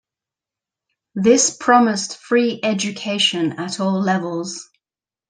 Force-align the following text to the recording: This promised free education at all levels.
This 1.13 1.55
promised 1.55 2.17
free 2.17 2.59
education 2.63 3.59
at 3.59 3.79
all 3.79 3.99
levels. 4.01 4.67